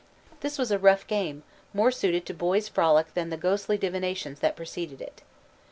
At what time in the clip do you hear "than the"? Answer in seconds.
3.13-3.37